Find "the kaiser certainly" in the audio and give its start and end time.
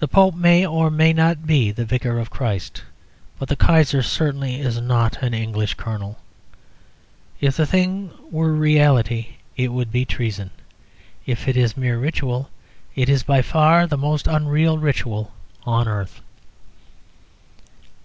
3.48-4.60